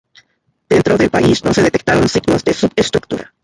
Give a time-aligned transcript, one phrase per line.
[0.67, 3.35] Dentro del país, no se detectaron signos de subestructura.